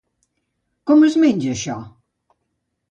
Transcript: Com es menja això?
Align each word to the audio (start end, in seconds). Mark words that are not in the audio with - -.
Com 0.91 1.05
es 1.11 1.19
menja 1.25 1.55
això? 1.59 1.79